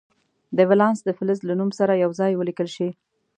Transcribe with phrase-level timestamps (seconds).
[0.57, 2.89] دا ولانس د فلز له نوم سره یو ځای ولیکل شي.